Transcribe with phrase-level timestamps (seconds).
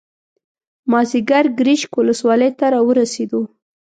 [0.91, 3.41] مازیګر ګرشک ولسوالۍ ته راورسېدو.